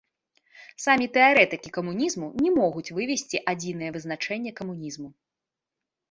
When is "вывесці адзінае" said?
2.99-3.89